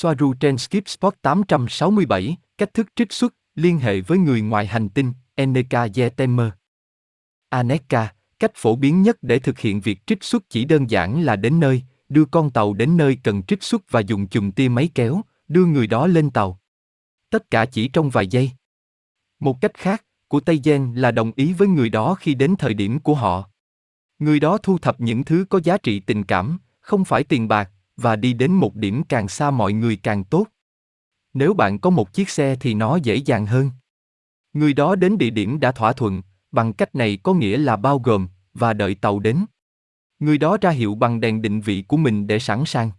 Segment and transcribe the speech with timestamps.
[0.00, 4.88] Soaru trên Skip Spot 867, cách thức trích xuất, liên hệ với người ngoài hành
[4.88, 6.48] tinh, Eneka Yetemer.
[7.48, 11.36] Aneka, cách phổ biến nhất để thực hiện việc trích xuất chỉ đơn giản là
[11.36, 14.90] đến nơi, đưa con tàu đến nơi cần trích xuất và dùng chùm tia máy
[14.94, 16.60] kéo, đưa người đó lên tàu.
[17.30, 18.50] Tất cả chỉ trong vài giây.
[19.40, 22.74] Một cách khác, của Tây Gen là đồng ý với người đó khi đến thời
[22.74, 23.50] điểm của họ.
[24.18, 27.70] Người đó thu thập những thứ có giá trị tình cảm, không phải tiền bạc,
[27.98, 30.46] và đi đến một điểm càng xa mọi người càng tốt.
[31.34, 33.70] Nếu bạn có một chiếc xe thì nó dễ dàng hơn.
[34.52, 37.98] Người đó đến địa điểm đã thỏa thuận, bằng cách này có nghĩa là bao
[37.98, 39.44] gồm, và đợi tàu đến.
[40.18, 42.90] Người đó ra hiệu bằng đèn định vị của mình để sẵn sàng.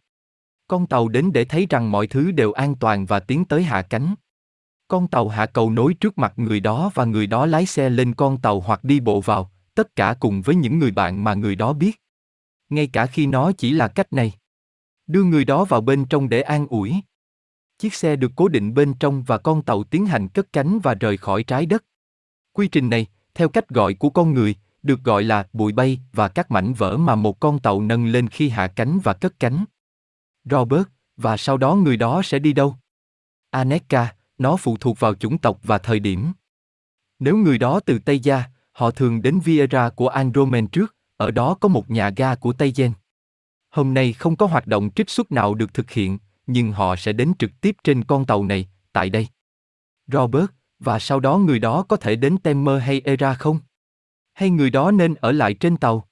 [0.67, 3.81] Con tàu đến để thấy rằng mọi thứ đều an toàn và tiến tới hạ
[3.81, 4.15] cánh.
[4.87, 8.13] Con tàu hạ cầu nối trước mặt người đó và người đó lái xe lên
[8.13, 11.55] con tàu hoặc đi bộ vào, tất cả cùng với những người bạn mà người
[11.55, 12.01] đó biết.
[12.69, 14.33] Ngay cả khi nó chỉ là cách này.
[15.09, 16.95] Đưa người đó vào bên trong để an ủi.
[17.77, 20.93] Chiếc xe được cố định bên trong và con tàu tiến hành cất cánh và
[20.93, 21.85] rời khỏi trái đất.
[22.53, 26.27] Quy trình này, theo cách gọi của con người, được gọi là bụi bay và
[26.27, 29.65] các mảnh vỡ mà một con tàu nâng lên khi hạ cánh và cất cánh.
[30.43, 32.75] Robert, và sau đó người đó sẽ đi đâu?
[33.49, 36.31] Aneka, nó phụ thuộc vào chủng tộc và thời điểm.
[37.19, 41.57] Nếu người đó từ Tây Gia, họ thường đến Viera của Andromen trước, ở đó
[41.61, 42.93] có một nhà ga của Tây Gen.
[43.69, 46.17] Hôm nay không có hoạt động trích xuất nào được thực hiện,
[46.47, 49.27] nhưng họ sẽ đến trực tiếp trên con tàu này, tại đây.
[50.07, 50.45] Robert,
[50.79, 53.59] và sau đó người đó có thể đến Temer hay Era không?
[54.33, 56.07] Hay người đó nên ở lại trên tàu?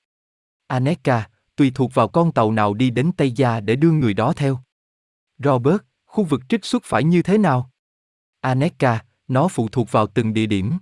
[0.67, 4.33] Aneka, tùy thuộc vào con tàu nào đi đến Tây Gia để đưa người đó
[4.33, 4.59] theo.
[5.37, 7.71] Robert, khu vực trích xuất phải như thế nào?
[8.41, 10.77] Aneka, nó phụ thuộc vào từng địa điểm.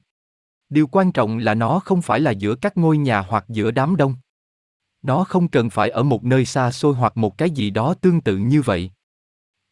[0.69, 3.95] Điều quan trọng là nó không phải là giữa các ngôi nhà hoặc giữa đám
[3.95, 4.15] đông.
[5.05, 8.21] Nó không cần phải ở một nơi xa xôi hoặc một cái gì đó tương
[8.21, 8.91] tự như vậy.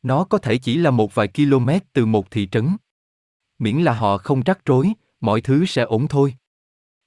[0.04, 2.78] Nó có thể chỉ là một vài km từ một thị trấn.
[3.60, 6.36] Miễn là họ không rắc rối, mọi thứ sẽ ổn thôi.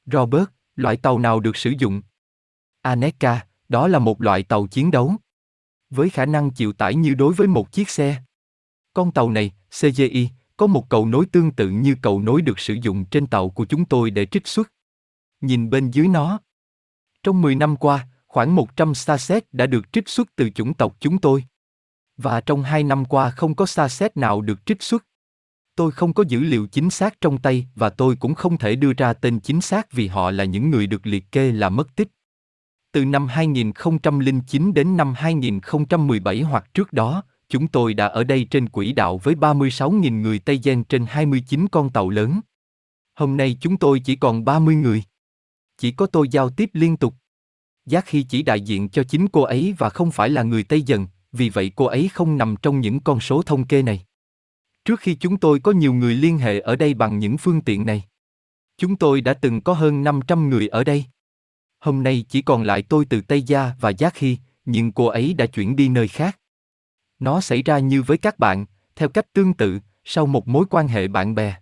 [0.07, 0.45] Robert,
[0.77, 2.03] loại tàu nào được sử dụng?
[2.83, 5.15] Aneka, đó là một loại tàu chiến đấu.
[5.91, 8.23] Với khả năng chịu tải như đối với một chiếc xe.
[8.95, 12.75] Con tàu này, CGI, có một cầu nối tương tự như cầu nối được sử
[12.75, 14.73] dụng trên tàu của chúng tôi để trích xuất.
[15.41, 16.41] Nhìn bên dưới nó.
[17.23, 20.97] Trong 10 năm qua, khoảng 100 xa xét đã được trích xuất từ chủng tộc
[21.00, 21.44] chúng tôi.
[22.16, 25.04] Và trong hai năm qua không có xa xét nào được trích xuất.
[25.76, 28.92] Tôi không có dữ liệu chính xác trong tay và tôi cũng không thể đưa
[28.92, 32.09] ra tên chính xác vì họ là những người được liệt kê là mất tích.
[32.92, 38.69] Từ năm 2009 đến năm 2017 hoặc trước đó, chúng tôi đã ở đây trên
[38.69, 42.41] quỹ đạo với 36.000 người Tây Gen trên 29 con tàu lớn.
[43.14, 45.03] Hôm nay chúng tôi chỉ còn 30 người.
[45.78, 47.14] Chỉ có tôi giao tiếp liên tục.
[47.87, 50.83] Giác Hy chỉ đại diện cho chính cô ấy và không phải là người Tây
[50.83, 54.07] Dần, vì vậy cô ấy không nằm trong những con số thống kê này.
[54.85, 57.87] Trước khi chúng tôi có nhiều người liên hệ ở đây bằng những phương tiện
[57.87, 58.05] này.
[58.79, 61.05] Chúng tôi đã từng có hơn 500 người ở đây.
[61.79, 65.35] Hôm nay chỉ còn lại tôi từ Tây Gia và Giác Hy, nhưng cô ấy
[65.35, 66.39] đã chuyển đi nơi khác.
[67.19, 68.67] Nó xảy ra như với các bạn,
[68.97, 71.55] theo cách tương tự, sau một mối quan hệ bạn bè.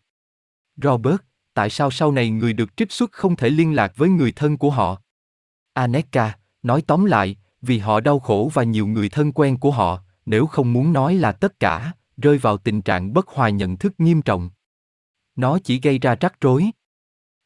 [0.77, 1.17] Robert,
[1.55, 4.57] tại sao sau này người được trích xuất không thể liên lạc với người thân
[4.57, 5.01] của họ?
[5.75, 10.01] Aneka, nói tóm lại, vì họ đau khổ và nhiều người thân quen của họ,
[10.27, 13.93] nếu không muốn nói là tất cả, rơi vào tình trạng bất hòa nhận thức
[13.99, 14.51] nghiêm trọng.
[15.37, 16.71] Nó chỉ gây ra rắc rối.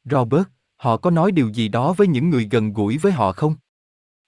[0.05, 0.45] Robert,
[0.77, 3.55] họ có nói điều gì đó với những người gần gũi với họ không?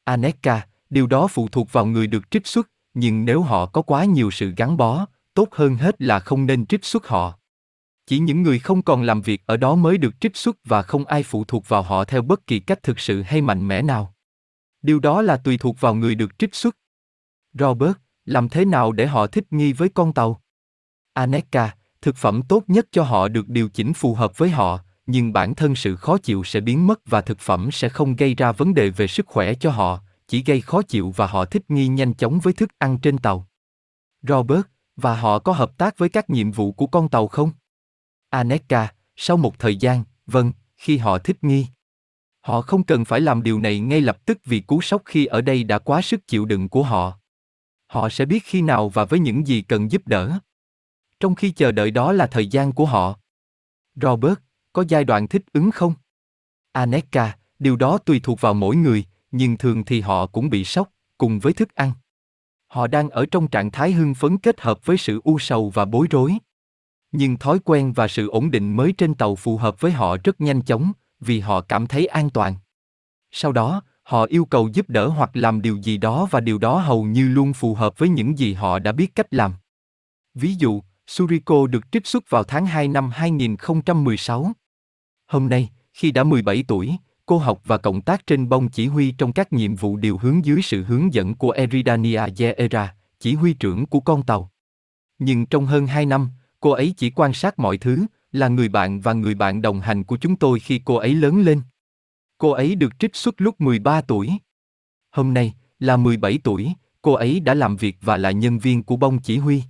[0.04, 4.04] Aneka, điều đó phụ thuộc vào người được trích xuất, nhưng nếu họ có quá
[4.04, 7.38] nhiều sự gắn bó, tốt hơn hết là không nên trích xuất họ.
[8.10, 11.04] Chỉ những người không còn làm việc ở đó mới được trích xuất và không
[11.04, 14.14] ai phụ thuộc vào họ theo bất kỳ cách thực sự hay mạnh mẽ nào.
[14.82, 16.76] Điều đó là tùy thuộc vào người được trích xuất.
[17.52, 17.92] Robert,
[18.24, 20.40] làm thế nào để họ thích nghi với con tàu?
[21.12, 25.32] Aneka, thực phẩm tốt nhất cho họ được điều chỉnh phù hợp với họ, nhưng
[25.32, 28.52] bản thân sự khó chịu sẽ biến mất và thực phẩm sẽ không gây ra
[28.52, 31.88] vấn đề về sức khỏe cho họ, chỉ gây khó chịu và họ thích nghi
[31.88, 33.48] nhanh chóng với thức ăn trên tàu.
[34.22, 34.62] Robert,
[34.96, 37.50] và họ có hợp tác với các nhiệm vụ của con tàu không?
[38.30, 41.66] Aneka, sau một thời gian, vâng, khi họ thích nghi.
[42.40, 45.40] Họ không cần phải làm điều này ngay lập tức vì cú sốc khi ở
[45.40, 47.18] đây đã quá sức chịu đựng của họ.
[47.86, 50.38] Họ sẽ biết khi nào và với những gì cần giúp đỡ.
[51.20, 53.18] Trong khi chờ đợi đó là thời gian của họ.
[53.94, 54.38] Robert,
[54.72, 55.94] có giai đoạn thích ứng không?
[56.72, 60.88] Aneka, điều đó tùy thuộc vào mỗi người, nhưng thường thì họ cũng bị sốc,
[61.18, 61.92] cùng với thức ăn.
[62.66, 65.84] Họ đang ở trong trạng thái hưng phấn kết hợp với sự u sầu và
[65.84, 66.38] bối rối.
[67.12, 70.40] Nhưng thói quen và sự ổn định mới trên tàu phù hợp với họ rất
[70.40, 72.54] nhanh chóng, vì họ cảm thấy an toàn.
[73.30, 76.78] Sau đó, họ yêu cầu giúp đỡ hoặc làm điều gì đó và điều đó
[76.78, 79.52] hầu như luôn phù hợp với những gì họ đã biết cách làm.
[80.34, 84.52] Ví dụ, Suriko được trích xuất vào tháng 2 năm 2016.
[85.26, 86.96] Hôm nay, khi đã 17 tuổi,
[87.26, 90.44] cô học và cộng tác trên bông chỉ huy trong các nhiệm vụ điều hướng
[90.44, 94.50] dưới sự hướng dẫn của Eridania Yeera, chỉ huy trưởng của con tàu.
[95.18, 96.30] Nhưng trong hơn 2 năm,
[96.60, 100.04] cô ấy chỉ quan sát mọi thứ, là người bạn và người bạn đồng hành
[100.04, 101.62] của chúng tôi khi cô ấy lớn lên.
[102.38, 104.30] Cô ấy được trích xuất lúc 13 tuổi.
[105.10, 106.72] Hôm nay, là 17 tuổi,
[107.02, 109.62] cô ấy đã làm việc và là nhân viên của bông chỉ huy.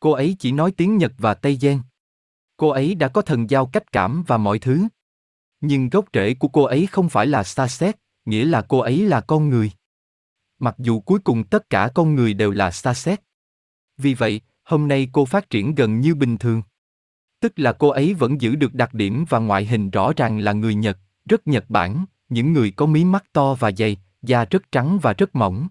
[0.00, 1.80] Cô ấy chỉ nói tiếng Nhật và Tây Giang.
[2.56, 4.82] Cô ấy đã có thần giao cách cảm và mọi thứ.
[5.60, 9.20] Nhưng gốc rễ của cô ấy không phải là Starset, nghĩa là cô ấy là
[9.20, 9.70] con người.
[10.58, 13.20] Mặc dù cuối cùng tất cả con người đều là Starset.
[13.96, 16.62] Vì vậy, hôm nay cô phát triển gần như bình thường.
[17.40, 20.52] Tức là cô ấy vẫn giữ được đặc điểm và ngoại hình rõ ràng là
[20.52, 20.98] người Nhật,
[21.28, 25.12] rất Nhật Bản, những người có mí mắt to và dày, da rất trắng và
[25.12, 25.68] rất mỏng.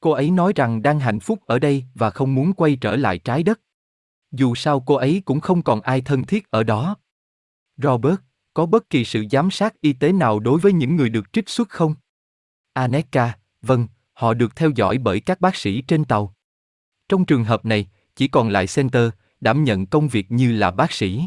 [0.00, 3.18] Cô ấy nói rằng đang hạnh phúc ở đây và không muốn quay trở lại
[3.18, 3.60] trái đất.
[4.32, 6.96] Dù sao cô ấy cũng không còn ai thân thiết ở đó.
[7.76, 8.16] Robert,
[8.54, 11.48] có bất kỳ sự giám sát y tế nào đối với những người được trích
[11.48, 11.94] xuất không?
[12.72, 16.34] Aneka, vâng, họ được theo dõi bởi các bác sĩ trên tàu.
[17.08, 17.88] Trong trường hợp này,
[18.20, 21.26] chỉ còn lại center, đảm nhận công việc như là bác sĩ.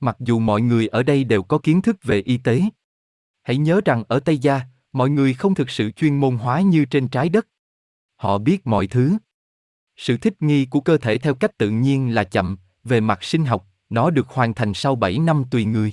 [0.00, 2.62] Mặc dù mọi người ở đây đều có kiến thức về y tế.
[3.42, 4.60] Hãy nhớ rằng ở Tây Gia,
[4.92, 7.46] mọi người không thực sự chuyên môn hóa như trên trái đất.
[8.16, 9.16] Họ biết mọi thứ.
[9.96, 13.44] Sự thích nghi của cơ thể theo cách tự nhiên là chậm, về mặt sinh
[13.44, 15.92] học, nó được hoàn thành sau 7 năm tùy người.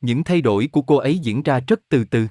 [0.00, 2.26] Những thay đổi của cô ấy diễn ra rất từ từ.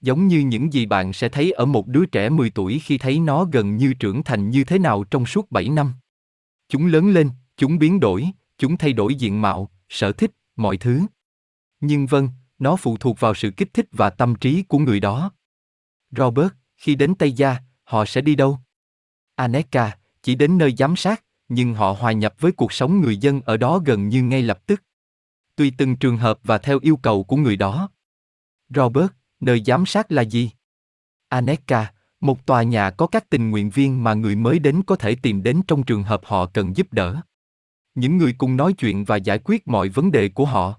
[0.00, 3.20] Giống như những gì bạn sẽ thấy ở một đứa trẻ 10 tuổi khi thấy
[3.20, 5.92] nó gần như trưởng thành như thế nào trong suốt 7 năm.
[6.68, 11.00] Chúng lớn lên, chúng biến đổi, chúng thay đổi diện mạo, sở thích, mọi thứ.
[11.80, 12.28] Nhưng vâng,
[12.58, 15.32] nó phụ thuộc vào sự kích thích và tâm trí của người đó.
[16.10, 18.58] Robert, khi đến Tây Gia, họ sẽ đi đâu?
[19.34, 23.40] Aneka, chỉ đến nơi giám sát, nhưng họ hòa nhập với cuộc sống người dân
[23.40, 24.82] ở đó gần như ngay lập tức.
[25.56, 27.90] Tùy từng trường hợp và theo yêu cầu của người đó.
[28.68, 29.10] Robert,
[29.40, 30.50] nơi giám sát là gì?
[31.28, 35.14] Aneka, một tòa nhà có các tình nguyện viên mà người mới đến có thể
[35.14, 37.16] tìm đến trong trường hợp họ cần giúp đỡ.
[37.94, 40.74] Những người cùng nói chuyện và giải quyết mọi vấn đề của họ.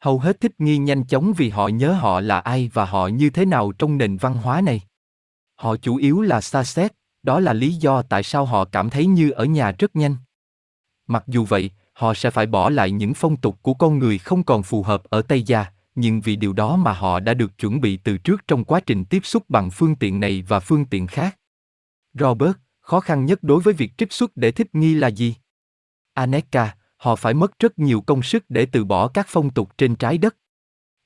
[0.00, 3.30] Hầu hết thích nghi nhanh chóng vì họ nhớ họ là ai và họ như
[3.30, 4.80] thế nào trong nền văn hóa này.
[5.54, 9.06] Họ chủ yếu là xa xét, đó là lý do tại sao họ cảm thấy
[9.06, 10.16] như ở nhà rất nhanh.
[11.06, 14.42] Mặc dù vậy, họ sẽ phải bỏ lại những phong tục của con người không
[14.42, 17.80] còn phù hợp ở Tây Gia, nhưng vì điều đó mà họ đã được chuẩn
[17.80, 21.06] bị từ trước trong quá trình tiếp xúc bằng phương tiện này và phương tiện
[21.06, 21.38] khác.
[22.14, 25.34] Robert, khó khăn nhất đối với việc trích xuất để thích nghi là gì?
[26.14, 29.96] Aneka, họ phải mất rất nhiều công sức để từ bỏ các phong tục trên
[29.96, 30.36] trái đất.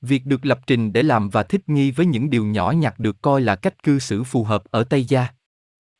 [0.01, 3.21] Việc được lập trình để làm và thích nghi với những điều nhỏ nhặt được
[3.21, 5.27] coi là cách cư xử phù hợp ở Tây Gia.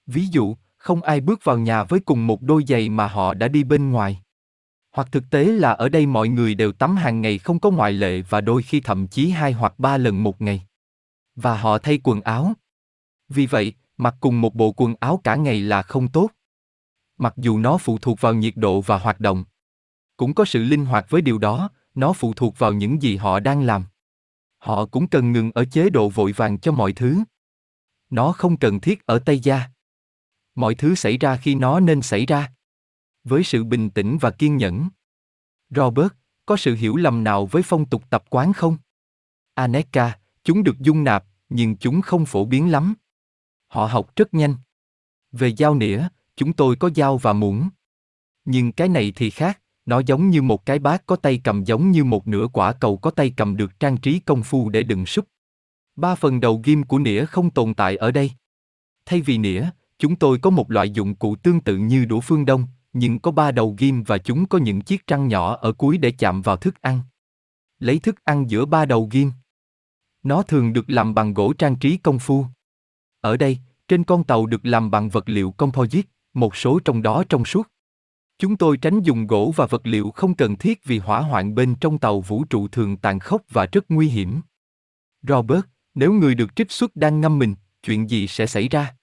[0.08, 3.48] Ví dụ, không ai bước vào nhà với cùng một đôi giày mà họ đã
[3.48, 4.22] đi bên ngoài.
[4.92, 7.92] Hoặc thực tế là ở đây mọi người đều tắm hàng ngày không có ngoại
[7.92, 10.68] lệ và đôi khi thậm chí hai hoặc ba lần một ngày.
[11.36, 12.54] Và họ thay quần áo.
[13.30, 16.30] Vì vậy, mặc cùng một bộ quần áo cả ngày là không tốt.
[17.18, 19.46] Mặc dù nó phụ thuộc vào nhiệt độ và hoạt động.
[20.18, 23.40] Cũng có sự linh hoạt với điều đó, nó phụ thuộc vào những gì họ
[23.40, 23.86] đang làm.
[24.58, 27.18] Họ cũng cần ngừng ở chế độ vội vàng cho mọi thứ.
[28.10, 29.64] Nó không cần thiết ở Tây Gia.
[30.56, 32.52] Mọi thứ xảy ra khi nó nên xảy ra.
[33.30, 34.90] Với sự bình tĩnh và kiên nhẫn.
[35.70, 36.10] Robert,
[36.46, 38.78] có sự hiểu lầm nào với phong tục tập quán không?
[39.54, 42.94] Aneka, chúng được dung nạp, nhưng chúng không phổ biến lắm.
[43.68, 44.56] Họ học rất nhanh.
[45.32, 47.70] Về dao nĩa, chúng tôi có dao và muỗng.
[48.46, 51.92] Nhưng cái này thì khác, nó giống như một cái bát có tay cầm giống
[51.92, 55.06] như một nửa quả cầu có tay cầm được trang trí công phu để đựng
[55.06, 55.26] súp.
[55.96, 58.32] Ba phần đầu ghim của nĩa không tồn tại ở đây.
[59.06, 62.46] Thay vì nĩa, chúng tôi có một loại dụng cụ tương tự như đũa phương
[62.46, 62.68] Đông,
[63.00, 66.12] nhưng có ba đầu ghim và chúng có những chiếc răng nhỏ ở cuối để
[66.12, 67.02] chạm vào thức ăn.
[67.80, 69.32] Lấy thức ăn giữa ba đầu ghim.
[70.24, 72.46] Nó thường được làm bằng gỗ trang trí công phu.
[73.22, 77.24] Ở đây, trên con tàu được làm bằng vật liệu composite, một số trong đó
[77.30, 77.68] trong suốt.
[78.40, 81.76] Chúng tôi tránh dùng gỗ và vật liệu không cần thiết vì hỏa hoạn bên
[81.76, 84.42] trong tàu vũ trụ thường tàn khốc và rất nguy hiểm.
[85.22, 85.66] Robert,
[85.96, 88.96] nếu người được trích xuất đang ngâm mình, chuyện gì sẽ xảy ra?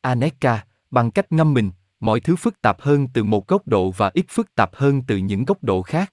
[0.00, 1.70] Aneka, bằng cách ngâm mình,
[2.02, 5.16] mọi thứ phức tạp hơn từ một góc độ và ít phức tạp hơn từ
[5.16, 6.12] những góc độ khác.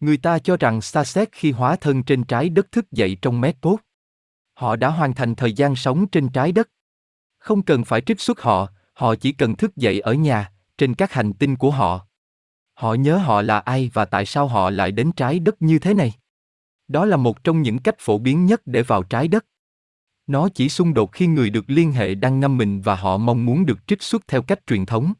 [0.00, 3.80] Người ta cho rằng Starset khi hóa thân trên trái đất thức dậy trong Medpod.
[4.54, 6.68] Họ đã hoàn thành thời gian sống trên trái đất.
[7.38, 11.12] Không cần phải trích xuất họ, họ chỉ cần thức dậy ở nhà, trên các
[11.12, 12.06] hành tinh của họ.
[12.74, 15.94] Họ nhớ họ là ai và tại sao họ lại đến trái đất như thế
[15.94, 16.12] này.
[16.88, 19.46] Đó là một trong những cách phổ biến nhất để vào trái đất.
[20.30, 23.46] Nó chỉ xung đột khi người được liên hệ đang ngâm mình và họ mong
[23.46, 25.12] muốn được trích xuất theo cách truyền thống.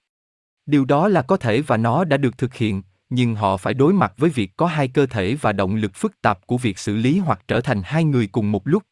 [0.67, 3.93] Điều đó là có thể và nó đã được thực hiện, nhưng họ phải đối
[3.93, 6.97] mặt với việc có hai cơ thể và động lực phức tạp của việc xử
[6.97, 8.83] lý hoặc trở thành hai người cùng một lúc.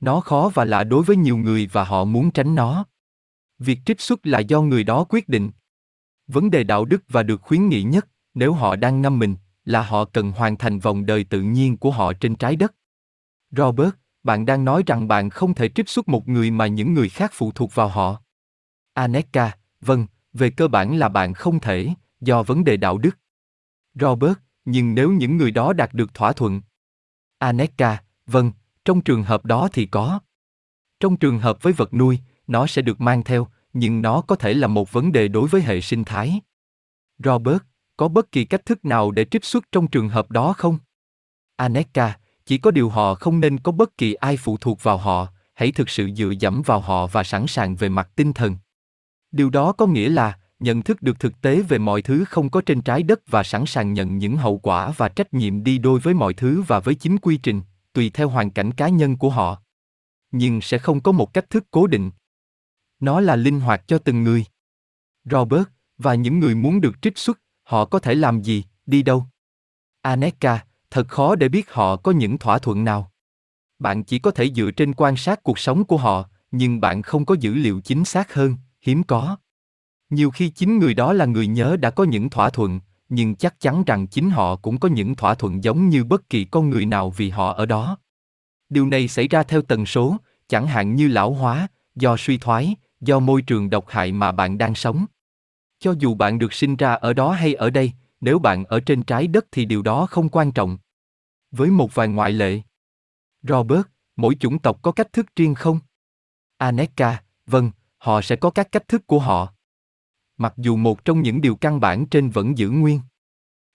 [0.00, 2.84] Nó khó và lạ đối với nhiều người và họ muốn tránh nó.
[3.58, 5.50] Việc trích xuất là do người đó quyết định.
[6.26, 9.82] Vấn đề đạo đức và được khuyến nghị nhất, nếu họ đang ngâm mình, là
[9.82, 12.74] họ cần hoàn thành vòng đời tự nhiên của họ trên trái đất.
[13.50, 17.08] Robert, bạn đang nói rằng bạn không thể trích xuất một người mà những người
[17.08, 18.22] khác phụ thuộc vào họ.
[18.94, 21.88] Aneka, vâng, về cơ bản là bạn không thể,
[22.20, 23.18] do vấn đề đạo đức.
[23.94, 26.60] Robert, nhưng nếu những người đó đạt được thỏa thuận.
[27.38, 28.52] Aneka, vâng,
[28.84, 30.20] trong trường hợp đó thì có.
[31.00, 34.54] Trong trường hợp với vật nuôi, nó sẽ được mang theo, nhưng nó có thể
[34.54, 36.40] là một vấn đề đối với hệ sinh thái.
[37.18, 37.58] Robert,
[37.96, 40.78] có bất kỳ cách thức nào để trích xuất trong trường hợp đó không?
[41.56, 45.28] Aneka, chỉ có điều họ không nên có bất kỳ ai phụ thuộc vào họ,
[45.54, 48.56] hãy thực sự dựa dẫm vào họ và sẵn sàng về mặt tinh thần.
[49.32, 52.62] Điều đó có nghĩa là nhận thức được thực tế về mọi thứ không có
[52.66, 56.00] trên trái đất và sẵn sàng nhận những hậu quả và trách nhiệm đi đôi
[56.00, 59.30] với mọi thứ và với chính quy trình, tùy theo hoàn cảnh cá nhân của
[59.30, 59.62] họ.
[60.30, 62.10] Nhưng sẽ không có một cách thức cố định.
[63.00, 64.44] Nó là linh hoạt cho từng người.
[65.24, 65.64] Robert,
[65.98, 69.26] và những người muốn được trích xuất, họ có thể làm gì, đi đâu?
[70.00, 73.12] Aneka, thật khó để biết họ có những thỏa thuận nào.
[73.78, 77.24] Bạn chỉ có thể dựa trên quan sát cuộc sống của họ, nhưng bạn không
[77.24, 79.36] có dữ liệu chính xác hơn, hiếm có.
[80.10, 83.60] Nhiều khi chính người đó là người nhớ đã có những thỏa thuận, nhưng chắc
[83.60, 86.86] chắn rằng chính họ cũng có những thỏa thuận giống như bất kỳ con người
[86.86, 87.98] nào vì họ ở đó.
[88.68, 90.16] Điều này xảy ra theo tần số,
[90.48, 94.58] chẳng hạn như lão hóa, do suy thoái, do môi trường độc hại mà bạn
[94.58, 95.06] đang sống.
[95.80, 97.92] Cho dù bạn được sinh ra ở đó hay ở đây,
[98.22, 100.78] nếu bạn ở trên trái đất thì điều đó không quan trọng.
[101.50, 102.60] Với một vài ngoại lệ.
[103.42, 103.82] Robert,
[104.16, 105.80] mỗi chủng tộc có cách thức riêng không?
[106.56, 109.52] Aneka, vâng, họ sẽ có các cách thức của họ.
[110.36, 113.00] Mặc dù một trong những điều căn bản trên vẫn giữ nguyên.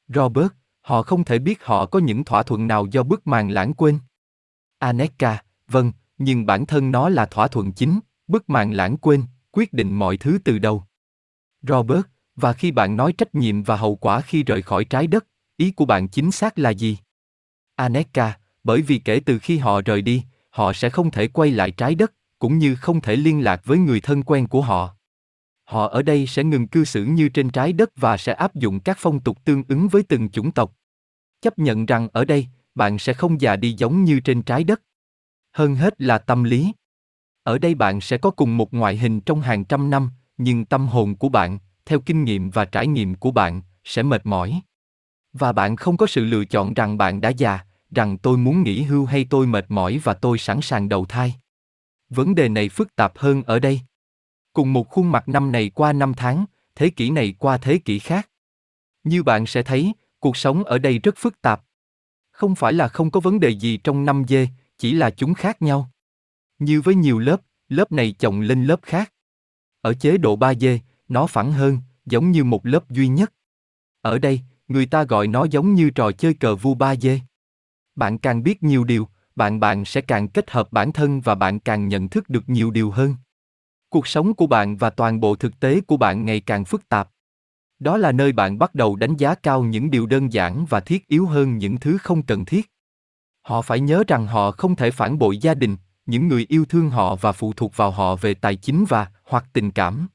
[0.07, 0.51] Robert,
[0.81, 3.99] họ không thể biết họ có những thỏa thuận nào do bức màn lãng quên.
[4.79, 9.73] Aneka, vâng, nhưng bản thân nó là thỏa thuận chính, bức màn lãng quên, quyết
[9.73, 10.83] định mọi thứ từ đầu.
[11.61, 12.05] Robert,
[12.37, 15.27] và khi bạn nói trách nhiệm và hậu quả khi rời khỏi trái đất,
[15.57, 16.97] ý của bạn chính xác là gì?
[17.75, 21.71] Aneka, bởi vì kể từ khi họ rời đi, họ sẽ không thể quay lại
[21.71, 24.95] trái đất, cũng như không thể liên lạc với người thân quen của họ.
[25.63, 28.79] Họ ở đây sẽ ngừng cư xử như trên trái đất và sẽ áp dụng
[28.79, 30.73] các phong tục tương ứng với từng chủng tộc.
[31.41, 34.81] Chấp nhận rằng ở đây, bạn sẽ không già đi giống như trên trái đất.
[35.51, 36.71] Hơn hết là tâm lý.
[37.43, 40.87] Ở đây bạn sẽ có cùng một ngoại hình trong hàng trăm năm, nhưng tâm
[40.87, 44.61] hồn của bạn, theo kinh nghiệm và trải nghiệm của bạn, sẽ mệt mỏi.
[45.33, 47.59] Và bạn không có sự lựa chọn rằng bạn đã già,
[47.91, 51.35] rằng tôi muốn nghỉ hưu hay tôi mệt mỏi và tôi sẵn sàng đầu thai.
[52.09, 53.81] Vấn đề này phức tạp hơn ở đây.
[54.53, 57.99] Cùng một khuôn mặt năm này qua năm tháng, thế kỷ này qua thế kỷ
[57.99, 58.29] khác.
[59.03, 61.63] Như bạn sẽ thấy, cuộc sống ở đây rất phức tạp.
[62.31, 65.61] Không phải là không có vấn đề gì trong năm dê, chỉ là chúng khác
[65.61, 65.89] nhau.
[66.59, 69.13] Như với nhiều lớp, lớp này chồng lên lớp khác.
[69.81, 73.33] Ở chế độ 3 dê nó phẳng hơn, giống như một lớp duy nhất.
[74.01, 77.19] Ở đây, người ta gọi nó giống như trò chơi cờ vua ba dê.
[77.95, 81.59] Bạn càng biết nhiều điều, bạn bạn sẽ càng kết hợp bản thân và bạn
[81.59, 83.15] càng nhận thức được nhiều điều hơn.
[83.89, 87.09] Cuộc sống của bạn và toàn bộ thực tế của bạn ngày càng phức tạp.
[87.79, 91.07] Đó là nơi bạn bắt đầu đánh giá cao những điều đơn giản và thiết
[91.07, 92.71] yếu hơn những thứ không cần thiết.
[93.41, 96.89] Họ phải nhớ rằng họ không thể phản bội gia đình, những người yêu thương
[96.89, 100.07] họ và phụ thuộc vào họ về tài chính và hoặc tình cảm.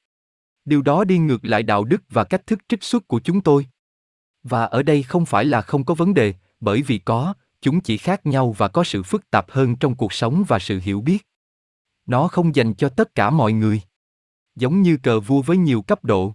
[0.64, 3.66] Điều đó đi ngược lại đạo đức và cách thức trích xuất của chúng tôi.
[4.42, 7.97] Và ở đây không phải là không có vấn đề, bởi vì có, chúng chỉ
[7.97, 11.26] khác nhau và có sự phức tạp hơn trong cuộc sống và sự hiểu biết.
[12.07, 13.81] Nó không dành cho tất cả mọi người.
[14.57, 16.35] Giống như cờ vua với nhiều cấp độ.